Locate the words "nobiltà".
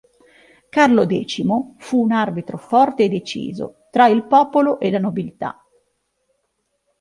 4.97-5.63